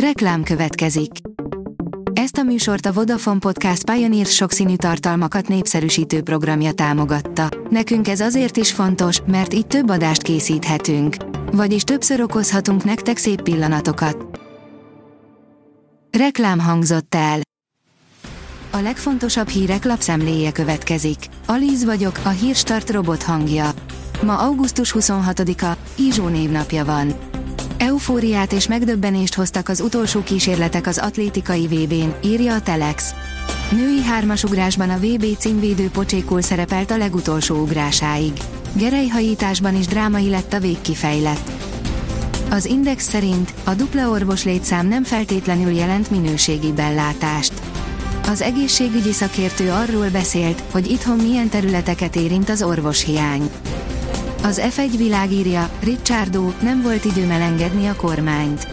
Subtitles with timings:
[0.00, 1.10] Reklám következik.
[2.12, 7.48] Ezt a műsort a Vodafone Podcast Pioneer sokszínű tartalmakat népszerűsítő programja támogatta.
[7.70, 11.16] Nekünk ez azért is fontos, mert így több adást készíthetünk.
[11.52, 14.40] Vagyis többször okozhatunk nektek szép pillanatokat.
[16.18, 17.40] Reklám hangzott el.
[18.70, 21.18] A legfontosabb hírek lapszemléje következik.
[21.46, 23.70] Alíz vagyok, a hírstart robot hangja.
[24.22, 27.35] Ma augusztus 26-a, Izsó névnapja van.
[27.78, 33.14] Eufóriát és megdöbbenést hoztak az utolsó kísérletek az atlétikai VB-n, írja a Telex.
[33.70, 38.32] Női hármasugrásban a VB címvédő pocsékul szerepelt a legutolsó ugrásáig.
[38.72, 41.50] Gerejhajításban is drámai lett a végkifejlett.
[42.50, 47.52] Az Index szerint a dupla orvos létszám nem feltétlenül jelent minőségi bellátást.
[48.28, 53.50] Az egészségügyi szakértő arról beszélt, hogy itthon milyen területeket érint az orvoshiány.
[54.46, 58.66] Az F1 világírja, Ricciardo nem volt időm elengedni a kormányt.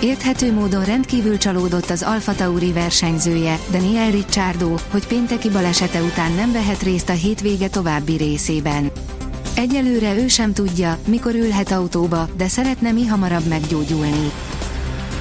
[0.00, 6.52] Érthető módon rendkívül csalódott az Alfa Tauri versenyzője, Daniel Ricciardo, hogy pénteki balesete után nem
[6.52, 8.90] vehet részt a hétvége további részében.
[9.56, 14.30] Egyelőre ő sem tudja, mikor ülhet autóba, de szeretne mi hamarabb meggyógyulni.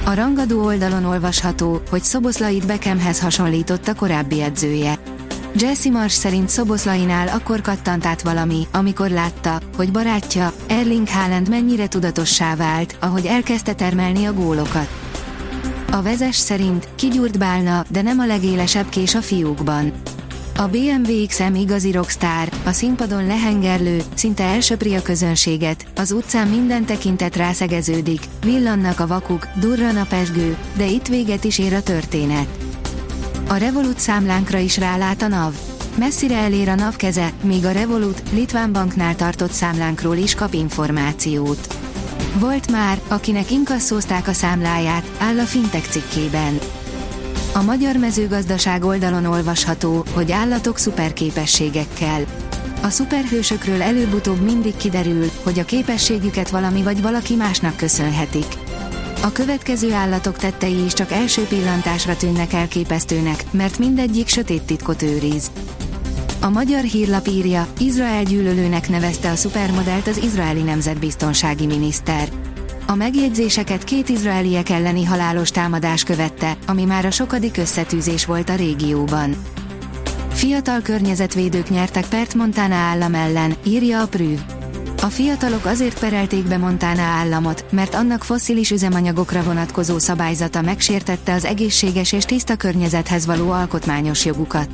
[0.03, 5.14] A rangadó oldalon olvasható, hogy Szoboszlait Beckhamhez hasonlított a korábbi edzője.
[5.57, 11.87] Jesse Marsh szerint Szoboszlainál akkor kattant át valami, amikor látta, hogy barátja, Erling Haaland mennyire
[11.87, 14.87] tudatossá vált, ahogy elkezdte termelni a gólokat.
[15.91, 19.91] A vezes szerint kigyúrt bálna, de nem a legélesebb kés a fiúkban.
[20.57, 26.85] A BMW XM igazi rockstar, a színpadon lehengerlő, szinte elsöpri a közönséget, az utcán minden
[26.85, 32.47] tekintet rászegeződik, villannak a vakuk, durran a pesgő, de itt véget is ér a történet.
[33.47, 35.53] A Revolut számlánkra is rálát a NAV.
[35.97, 41.75] Messzire elér a NAV keze, míg a Revolut Litván banknál tartott számlánkról is kap információt.
[42.39, 46.59] Volt már, akinek inkasszózták a számláját, áll a Fintech cikkében.
[47.53, 52.23] A magyar mezőgazdaság oldalon olvasható, hogy állatok szuperképességekkel.
[52.81, 58.64] A szuperhősökről előbb-utóbb mindig kiderül, hogy a képességüket valami vagy valaki másnak köszönhetik.
[59.25, 65.51] A következő állatok tettei is csak első pillantásra tűnnek elképesztőnek, mert mindegyik sötét titkot őriz.
[66.41, 72.29] A magyar hírlap írja, Izrael gyűlölőnek nevezte a szupermodellt az izraeli nemzetbiztonsági miniszter.
[72.87, 78.55] A megjegyzéseket két izraeliek elleni halálos támadás követte, ami már a sokadik összetűzés volt a
[78.55, 79.35] régióban.
[80.29, 84.39] Fiatal környezetvédők nyertek Pert Montana állam ellen, írja a Prüv.
[85.05, 91.45] A fiatalok azért perelték be Montana államot, mert annak fosszilis üzemanyagokra vonatkozó szabályzata megsértette az
[91.45, 94.69] egészséges és tiszta környezethez való alkotmányos jogukat.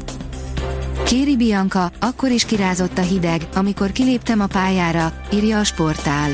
[1.04, 6.30] Kéri Bianca, akkor is kirázott a hideg, amikor kiléptem a pályára, írja a sportál.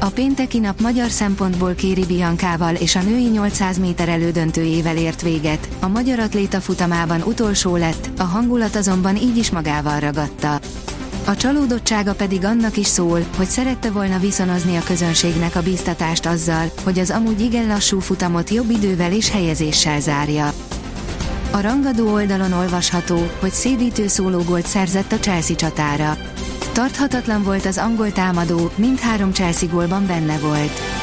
[0.00, 5.68] A pénteki nap magyar szempontból Kéri Biancával és a női 800 méter elődöntőjével ért véget,
[5.80, 10.60] a magyar atléta futamában utolsó lett, a hangulat azonban így is magával ragadta.
[11.30, 16.70] A csalódottsága pedig annak is szól, hogy szerette volna viszonozni a közönségnek a bíztatást azzal,
[16.84, 20.52] hogy az amúgy igen lassú futamot jobb idővel és helyezéssel zárja.
[21.50, 26.16] A rangadó oldalon olvasható, hogy szédítő szólógolt szerzett a Chelsea csatára.
[26.72, 30.99] Tarthatatlan volt az angol támadó, mindhárom Chelsea gólban benne volt.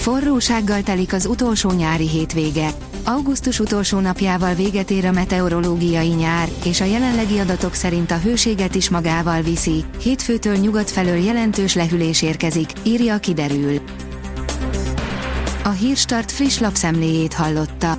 [0.00, 2.70] Forrósággal telik az utolsó nyári hétvége.
[3.04, 8.74] Augusztus utolsó napjával véget ér a meteorológiai nyár, és a jelenlegi adatok szerint a hőséget
[8.74, 9.84] is magával viszi.
[10.02, 13.80] Hétfőtől nyugat felől jelentős lehűlés érkezik, írja kiderül.
[15.64, 17.98] A Hírstart friss lapszemléjét hallotta.